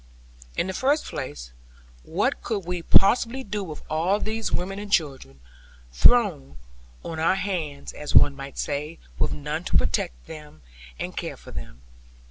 [0.57, 1.51] In the first place,
[2.01, 5.41] what could we possibly do with all these women and children,
[5.93, 6.57] thrown
[7.05, 10.61] on our hands as one might say, with none to protect and
[11.15, 11.83] care for them?